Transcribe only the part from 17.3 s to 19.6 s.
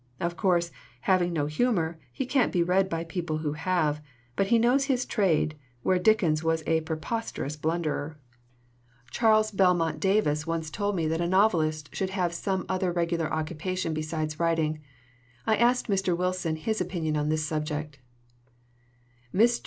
subject. "Mr.